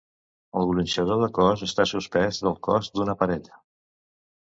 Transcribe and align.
El 0.59 0.63
gronxador 0.69 1.19
de 1.23 1.27
cos 1.37 1.63
està 1.67 1.85
suspès 1.91 2.39
del 2.47 2.57
cos 2.69 2.89
d'una 2.97 3.15
parella. 3.21 3.61